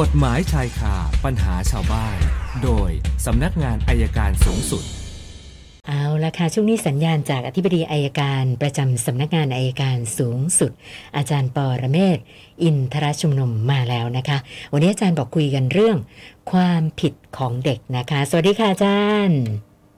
[0.00, 0.94] กฎหมายชายคา
[1.24, 2.18] ปัญหาชาวบ้าน
[2.64, 2.90] โดย
[3.26, 4.84] สำนักงานอายการสูงสุด
[5.86, 10.72] เอาละค่ะ ช่วงนี้สัญญาณจากอธิบดีอายการประจำสำนักงานอายการสูงสุด
[11.16, 12.18] อาจารย์ปอระเมศ
[12.62, 14.38] อินทรชุมนุมมาแล้วนะคะ
[14.72, 15.96] วันนี้อาจารย์บอกคุยกันเรื่อง
[16.52, 19.40] ความผิดของเด็กนะคะ สวัสดีค่ะอาจารย์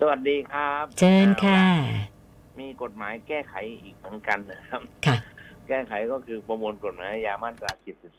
[0.00, 1.62] สวัสดีครับเชิญค่ะ
[2.60, 5.16] มีกฎหมายแก้ไขอีกเหมือนกันนะครับ ค่ะ
[5.68, 7.72] แก้ไขก็คือประมวลกฎหมายอาญามาตรา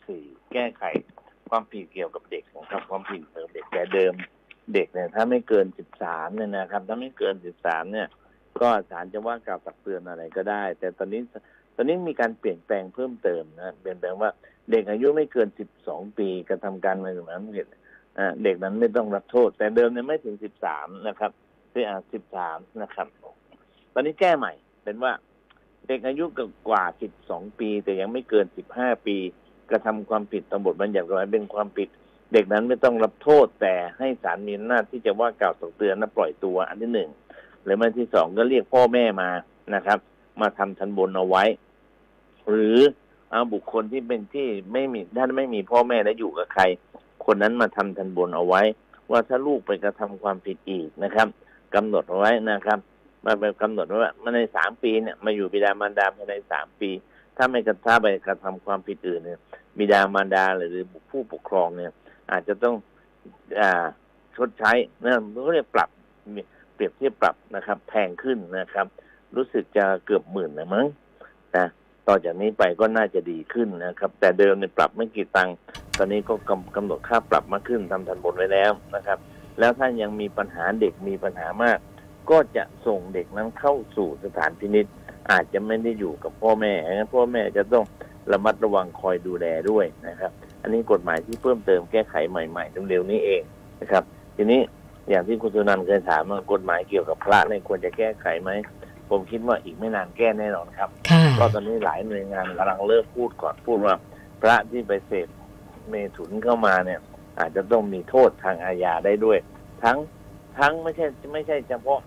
[0.04, 0.84] 74 แก้ไข
[1.52, 4.14] ความผิดเกี่ยวกับเด็กนะครับ ความผิดเกี่ยวกับเด็กแต่เดิม
[4.74, 5.66] เด็กเนี่ยถ้าไม่เกิน
[6.02, 8.08] 13เนี่ยนะครับ ถ้าไม่เกิน13เนี่ย
[8.62, 11.22] ก็ศาลจะว่ากล่าวตักเตือนอะไรก็ได้ แต่ตอนนี้
[11.76, 14.30] ตอนนี้มีการเปลี่ยนแปลงเพิ่มเติมนะเปลี่ยนแปลงว่า
[14.72, 15.48] เด็กอายุไม่เกิน
[15.82, 17.68] 12ปีกระทำการไม่สมควร
[18.18, 20.36] อ่าเด็กนั้นไม่ต้องรับโทษ แต่เดิมเนี่ยไม่ถึง
[20.72, 21.32] 13นะครับ
[21.74, 22.00] ที่อ่า
[22.40, 23.08] 13นะครับ
[23.94, 24.54] ตอนนี้แก้ใหม่
[24.84, 25.14] เป็นว่า
[25.88, 26.26] เด็กอายุ
[26.70, 26.84] กว่า
[27.22, 29.18] 12ปี แต่ยังไม่เกิน15ปี
[29.70, 31.90] กระทำความผิดตามบทบัญญัติกฎหมายเป็นความผิด
[32.34, 37.10] เด็กนั้นไม่ต้องรับโทษแต่ให้ศาลมีอำนาจที่จะว่ากล่าวตักเตือนและปล่อยตัว อันที่หนึ่ง
[37.64, 39.30] หรืออันที่สองก็เรียกพ่อแม่มา
[39.76, 40.00] นะครับ
[40.42, 41.44] มาทำทันบนเอาไว้
[42.50, 42.78] หรือ
[43.32, 46.64] เอาบุคคลที่เป็นที่ไม่มีท่านไม่มีพ่อแม่และอยู่กับใคร
[47.26, 48.62] คนนั้นมาทำทันบนเอาไว้
[49.12, 51.28] ว่าถ้าลูกไปกระทำความผิดอีกนะครับ
[51.76, 52.80] กำหนดเอาไว้นะครับ
[53.26, 56.90] มาเป็นกำหนดว้ว่ามาในสามปีเนี่ยมาอยู่บิดามารดาภายในสามปี
[57.38, 59.40] ถ้าไม่กระทำไปกระทำความผิดอื่นเนี่ย
[59.78, 61.92] บิดามารดาหรือผู้ปกครองเนี่ย
[62.32, 62.76] อาจจะต้อง
[63.60, 63.86] อ่า
[64.36, 64.72] ชดใช้
[65.04, 65.90] นะเขาเรียกปรับ
[66.74, 68.88] เปรียบเทียบปรับนะครับ แพงขึ้นนะครับ
[69.36, 70.86] รู้สึกจะเกือบหมื่นนะมั้ง
[71.56, 71.66] นะ
[72.08, 75.56] ต่อจากนี้ไปก็น่าจะดีขึ้นนะครับ แต่เดิมเนี่ยปรับไม่กี่ตังค์
[75.98, 79.20] ตอนนี้ก็กำกำหนดค่าปรับมากขึ้นทำทันบนไว้แล้วนะครับ
[79.60, 81.78] แล้วถ้ายังมีปัญหาเด็กมีปัญหามาก
[82.30, 84.86] ก็จะส่งเด็กนั้นเข้าสู่สถานพินิษ
[85.32, 87.86] อาจจะไม่ได้อยู่กับพ่อแม่งั้นพ่อแม่จะต้อง
[88.32, 90.32] ระมัดระวังคอยดูแลด้วยนะครับ
[90.62, 93.42] อันนี้กฎหมายที่เพิ่มเติมแก้ไขใหม่ๆเร็วๆนี้เอง
[93.82, 94.04] นะครับ
[94.36, 94.62] ทีนี้
[95.10, 98.52] อย่างที่คุณสุนันท์เคยถามว่ากฎหมายเกี่ยวกับพระเนี่ยควรจะแก้ไขไหม
[99.10, 103.96] ผมคิดว่าอีกไม่นานแก้แน่นอนครับค่ะเพราะตอนนี้หลายหน่วยงานกำลังเริ่มพูดก่อนพูดว่า
[104.42, 105.28] พระที่ไปเสพ
[105.90, 107.00] เมถุนเข้ามาเนี่ย
[107.40, 109.38] อาจจะต้องมีโทษทางอาญาได้ด้วย
[109.84, 109.98] ทั้ง
[110.60, 112.00] ทั้งไม่ใช่ไม่ใช่เฉพาะ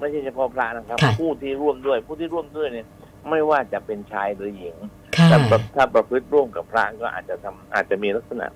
[0.00, 2.86] ไม่ใช่เฉพาะพระนะครับ ค่ะ ผู้ที่ร่วมด้วย ผู้ที่ร่วมด้วยเนี่ย
[3.30, 4.76] ไม่ว่าจะเป็นชายหรือหญิง
[5.16, 8.46] ค่ะ ถ้าประถ้าประพฤติร่วมกับพระก็อาจจะทำอาจจะมีลักษณะ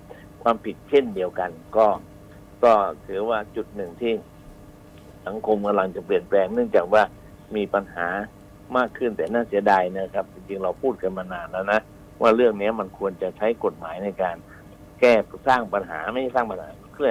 [0.43, 1.87] ความผิดเช่นเดียวกัน ก็
[2.65, 2.73] ก็
[3.07, 4.13] ถือว่าจุดหนึ่งที่
[5.27, 7.03] สังคมกำลังจะเปลี่ยนแปลงเนื่องจากว่า
[7.57, 8.09] มีปัญหา
[8.77, 11.81] มากขึ้นแต่น่าเสียดายนะครับ จริงๆเราพูดกันมานานแล้วนะ
[12.21, 14.37] ว่าเรื่องนี้มันควรจะใช้กฎหมายในการ
[15.01, 15.13] แก้
[15.49, 17.11] สร้างปัญหาไม่ใช่สร้างปัญหาเพื่อ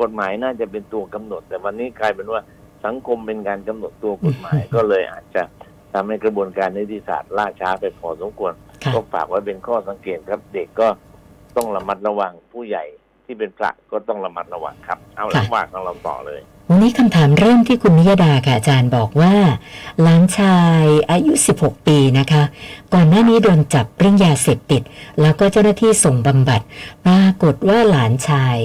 [0.00, 2.40] กฎหมายน่าจะเป็นตัวกำหนด แต่วันนี้กลายเป็นว่า
[2.84, 5.42] สังคมเป็นการกำหนดตัวกฎหมาย ก็เลยอาจจะ
[5.92, 8.52] ทำให้กระบวนการนิติศาสตร์ล่าช้าไปพอสมควร
[8.84, 10.88] ค่ะก็ฝากไว้เป็นข้อสังเกตครับ เด็กก็
[11.56, 12.84] ต้องระมัดระวังผู้ใหญ่
[13.24, 19.34] ที่เป็นพระก็ต้องระมัดระวังครับ เอาละว่าของเราต่อเลย วันนี้คำถามเริ่มที่คุณนิยดาค่ะอาจารย์บอกว่า
[20.02, 22.42] หลานชายอายุ 16 ปีนะคะ
[22.94, 24.82] ก่อนหน้านี้โดนจับเรื่องยาเสพติด
[25.20, 26.60] แล้วก็เจ้าหน้าที่ส่งบำบัด
[27.06, 28.56] ปรากฏว่าหลานชาย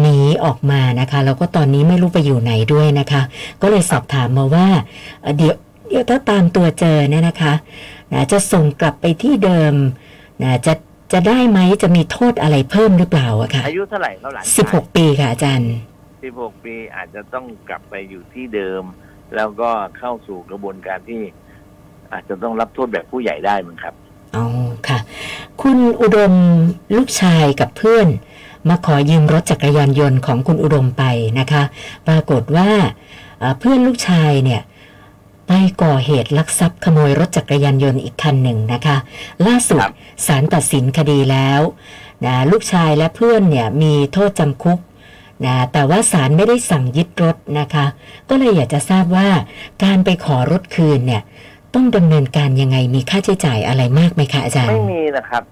[0.00, 3.22] หนีออกมานะคะ แล้วก็ตอนนี้ไม่รู้ไปอยู่ไหนด้วยนะคะ
[3.62, 4.68] ก็เลยสอบถามมาว่า
[5.22, 5.54] เอ่อเดี๋ยว
[5.88, 7.52] เดี๋ยวถ้าตามตัวเจอเนี่ยนะคะ
[8.12, 9.74] นะจะส่งกลับไปที่เดิม
[10.42, 10.74] นะจะ
[11.12, 15.72] จะได้ไหมจะมีโทษอะไรเพิ่มหรือเปล่าอะค่ะอายุเท่าไหร่เขาหลานชาย16ปีค่ะอาจารย์
[16.16, 18.82] 16ปีอาจจะต้องกลับไปอยู่ที่เดิม
[19.36, 21.22] แล้วก็เข้าสู่กระบวนการที่
[22.12, 23.94] อาจจะต้องรับโทษแบบผู้ใหญ่ได้มั้งครับ
[24.36, 24.44] อ๋อ
[24.88, 24.98] ค่ะ
[25.62, 26.32] คุณอุดม
[26.96, 28.08] ลูกชายกับเพื่อน
[28.68, 31.02] มาขอยืมรถจักรยานยนต์ของคุณอุดมไป
[31.38, 31.62] นะคะ
[32.06, 32.70] ปรากฏว่า
[33.38, 34.62] เอ่อเพื่อนลูกชายเนี่ย
[35.48, 35.52] ไป
[35.82, 38.96] ก่อเหตุลักทรัพย์ขโมยรถจักรยานยนต์อีกคันหนึ่งนะคะ
[39.46, 39.92] ล่าสุดครับ
[40.26, 41.60] ศาลตัดสินคดีแล้ว
[42.24, 44.78] นะลูกชายและเพื่อนเนี่ยมีโทษจำคุก
[45.46, 47.86] นะแต่ว่าศาลไม่ได้สั่งยึดรถนะคะ
[48.28, 49.28] ก็เลยอยากจะทราบว่า
[49.84, 51.22] การไปขอรถคืนเนี่ย
[51.74, 55.42] ต้องดำเนินการยังไงมีค่าใช้จ่ายอะไรมากไหมคะอาจารย์ ไม่มีนะครับ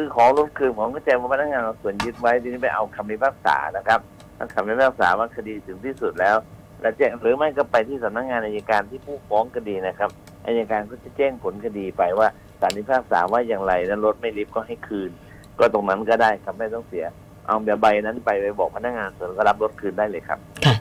[0.00, 4.00] คือของรถคืนผมก็แจ้งว่าพนักงานเราส่วนยึดไว้ทีนี้ไปเอาคำพิพากษานะครับ
[4.38, 6.36] ถ้าคำพิพากษาว่าคดีถึงที่สุดแล้ว
[6.80, 10.10] แล้วแจ้งหรือไม่ก็ไปที่สำนักงานอัยการที่ผู้ฟ้องคดีนะครับ
[10.46, 12.28] อัยการก็จะแจ้งผลคดีไปว่า
[12.60, 15.10] ศาลพิพากษาว่าอย่างไรแล้วรถไม่ริบก็ให้คืน
[15.58, 17.06] ก็ตรงนั้นก็ได้ครับไม่ต้องเสีย
[17.46, 20.74] เอาแบบใบนั้นไปไปบอกพนักงานส่วนก็รับรถคืนได้เลยครับค่ะ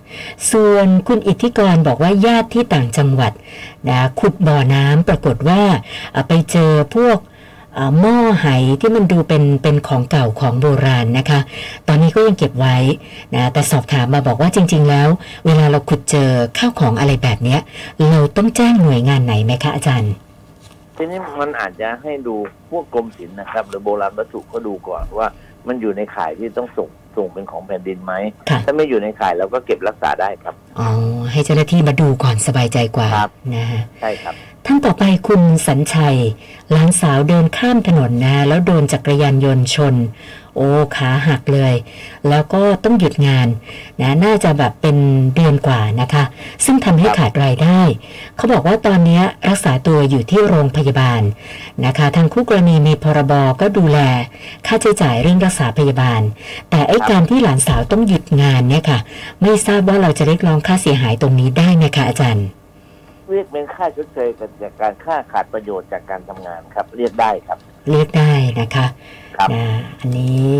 [0.51, 3.33] ส่วนคุณอิทธิกรบอกว่าญาติที่ต่างจังหวัด
[3.89, 5.61] นะขุดบ่อน้ำปรากฏว่า
[6.27, 7.17] ไปเจอพวก
[7.99, 8.47] หม้อไห
[8.81, 11.39] ที่มันดูเป็นเป็นของเก่าของโบราณนะคะ
[11.87, 12.75] ตอนนี้ก็ยังเก็บไว้
[13.35, 15.07] นะแต่สอบถามมาบอกว่าจริง ๆ แล้ว
[15.45, 17.59] เวลาเราขุดเจอข้าวของอะไรแบบเนี้ย
[18.09, 20.13] เราต้องแจ้งหน่วยงานไหนไหมคะอาจารย์
[20.95, 22.35] ทีนี้มันอาจจะให้ดู
[22.69, 25.27] พวกกรมศิลป์นะครับ หรือโบราณวัตถุเขาดูก่อนว่า
[25.67, 28.13] มันอยู่ในข่ายที่ต้องส่งส่งเป็นของแผ่นดินไหม
[28.49, 30.89] ค่ะถ้าไม่อยู่ในข่ายเราก็เก็บรักษาได้ครับอ๋อ
[31.31, 34.35] ให้เจ้าหน้าที่มาดูก่อนสบายใจกว่าครับนะฮะใช่ครับ
[34.69, 36.17] ท่านต่อไปคุณสัญชัย
[36.71, 39.95] หลานสาวเดินข้ามถนนนะ แล้วโดนจักรยานยนต์ชน
[40.55, 41.73] โอ้ขาหักเลย
[42.29, 43.47] แล้วก็ต้องหยุดงาน
[44.01, 44.97] นะน่าจะแบบเป็น
[45.35, 46.23] เดือนกว่านะคะ
[46.65, 47.81] ซึ่งทำให้ขาดรายได้
[48.35, 51.21] เขาบอกว่าตอนนี้รักษาตัวอยู่ที่โรงพยาบาล
[51.85, 53.99] นะคะ ทางคู่กรณีมีพรบก็ดูแล
[54.65, 56.21] ค่าใช้จ่ายเรื่องรักษาพยาบาล
[56.69, 58.99] แต่ไอ้การที่หลานสาวต้องหยุดงานเนี่ยค่ะ
[59.41, 62.47] ไม่ทราบว่าเราจะเรียกร้องค่าเสียหายตรงนี้ได้ไหมคะอาจารย์
[63.29, 67.57] เรียกเป็นค่าชดเชยกันจากการค่าขาดประโยชน์จากการทำงานครับ เรียกได้ครับ
[67.89, 68.85] เรียกได้นะคะ
[69.37, 69.65] ครับนะ
[69.99, 70.57] อันนี้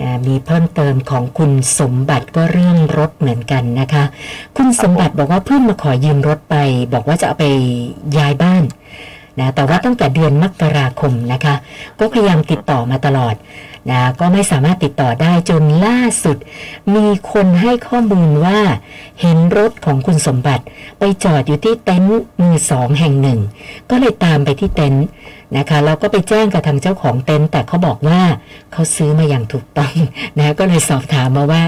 [0.00, 4.04] นะมีเพิ่มเติมของคุณสมบัติก็เรื่องรถเหมือนกันนะคะ
[4.56, 6.56] คุณสมบัติบอกว่าเพื่อนมาขอยืมรถไป
[6.94, 7.46] บอกว่าจะเอาไป
[8.18, 8.62] ย้ายบ้าน
[9.40, 11.54] นะแต่ว่าตั้งแต่เดือนมกราคมนะคะ
[11.98, 13.34] ก็พยายามติดต่อมาตลอด
[13.90, 16.36] นะก็ไม่สามารถติดต่อได้จนล่าสุด
[16.94, 18.60] มีคนให้ข้อมูลว่า
[19.20, 20.64] เห็นรถของคุณสมบัติ
[20.98, 23.40] ไปจอดอยู่ที่เต็นท์มือสองแห่งหนึ่ง
[23.90, 25.04] ก็เลยตามไปที่เต็นท์
[25.56, 28.20] นะคะเราก็ไปแจ้งกับทางเจ้าของเต็นท์แต่เขาบอกว่า
[28.72, 29.92] เขาซื้อมาอย่างถูกต้อง
[30.38, 31.62] นะก็เลยสอบถามมาว่า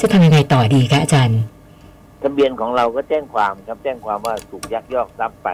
[0.00, 1.40] จะทำยังไงต่อดีคะอาจารย์
[2.22, 5.48] ทะเบียนของเราก็แจ้งความครับแจ้งความว่าถูกยักยอกทรัพย์ไป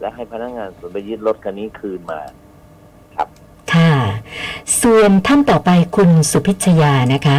[0.00, 2.20] และให้พนักงานสวนไปยึดรถคันนี้คืนมา
[3.16, 3.28] ครับ
[3.72, 3.94] ค่ะ
[4.82, 7.38] ส่วนท่านต่อไปคุณสุพิชยานะคะ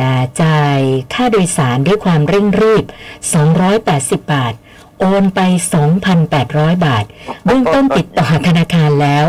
[0.00, 0.12] นะ
[0.42, 0.78] จ่าย
[1.14, 2.84] ค่าโดยสารด้วยความเร่งรีบ
[3.58, 4.54] 280 บาท
[4.98, 5.40] โอนไป
[6.12, 7.04] 2,800 บาท
[7.44, 9.26] เบื้องต้นติดต่อธนาคารแล้ว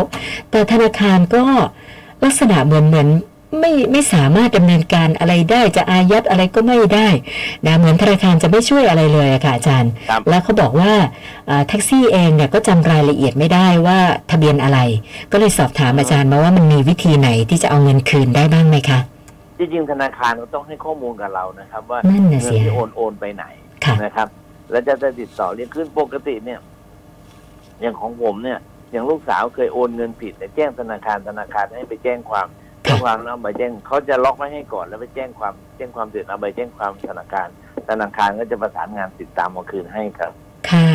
[0.50, 1.44] แต่ธนาคารก็
[2.24, 3.08] ลักษณะเหมือนเหมือน
[3.60, 7.08] ไม่ไม่สามารถดำเนินการอะไรได้จะอายัดอะไรก็ไม่ได้
[7.66, 10.92] นะเหมือนธนาคารจะไม่ช่วยอะไรเลยอะค่ะอาจารย์ครับแล้วเขาบอกว่า
[11.48, 13.98] อ่าแท็กซี่เองเนี่ยก็จำรายละเอียดไม่ได้ว่า
[14.30, 14.78] ทะเบียนอะไร
[15.32, 18.98] ก็เลยสอบถามอาจารย์มาว่ามันมีวิธีไหนที่จะเอาเงินคืนได้บ้างไหมคะ
[19.58, 23.44] จริงๆธนาคารก็ต้องให้ข้อมูลกับเรานะครับ ว่านั่นน่ะเงิสิที่โอนโอนไปไหน
[23.84, 24.28] ค่ะนะครับ
[24.70, 26.60] แล้วจะจะติดต่อเรียกขึ้นปกติเนี่ย
[27.80, 28.58] อย่างของผมเนี่ย
[28.92, 32.61] อย่างลูกสาวเคยโอนเงินผิดแต่แจ้งธนาคารธนาคารให้ไปแจ้งความแจ้ง
[33.02, 37.48] ความแล้วเอาใบแจ้งเขาจะล็อกไว้ให้ก่อนแล้วไปแจ้งความแจ้งความเสร็จเอาใบแจ้งความธนาคาร
[37.88, 40.32] ธนาคารก็จะประสานงานติดตามมาคืนให้ครับ
[40.70, 40.88] ค่ะ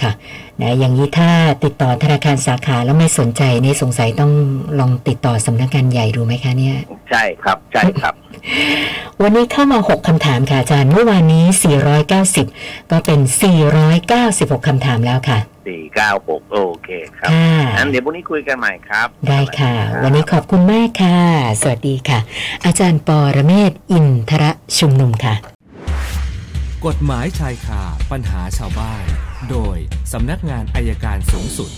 [0.00, 0.12] ค่ะ
[0.60, 1.30] นะอย่างนี้ถ้า
[1.64, 4.32] ติดต่อธนาคารสาขาแล้วไม่สนใจนี่สงสัยต้อง
[4.78, 6.76] ลองติดต่อสำนักงานใหญ่ดูไหมคะเนี่ย
[7.10, 8.14] ใช่ครับใช่ครับ
[9.22, 11.44] วันนี้เข้ามา 6คำถามค่ะอาจารย์เมื่อวานนี้
[12.18, 13.20] 490 ก็เป็น
[13.94, 15.38] 496คำถามแล้วค่ะ
[15.70, 16.88] สี่เก้าหกโอเค
[17.18, 21.18] ครับค่ะงั้นเดี๋ยวพรุ่งนี้คุยกันใหม่ครับ ได้ค่ะสสดีรับวันนี้ขอบคุณมากค่ะ
[21.60, 22.18] สวัสดีค่ะ
[22.64, 25.34] อาจารย์ปอระเมศวร์อินทระชุมนุมค่ะ
[26.86, 29.02] กฎหมายชายคาปัญหาชาวบ้าน
[29.50, 29.76] โดย
[30.12, 31.70] สำนักงานอายการสูงสุด